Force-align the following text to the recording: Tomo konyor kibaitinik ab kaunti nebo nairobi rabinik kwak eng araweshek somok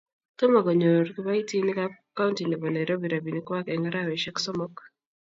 Tomo 0.37 0.59
konyor 0.65 1.05
kibaitinik 1.15 1.77
ab 1.85 1.93
kaunti 2.17 2.43
nebo 2.47 2.67
nairobi 2.75 3.07
rabinik 3.13 3.45
kwak 3.47 3.65
eng 3.69 3.87
araweshek 3.89 4.37
somok 4.45 4.75